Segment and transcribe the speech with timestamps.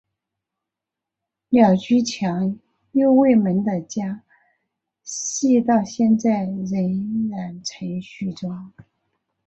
[1.49, 2.57] 鸟居强
[2.93, 4.23] 右卫门的家
[5.03, 8.73] 系到现在仍然存续中。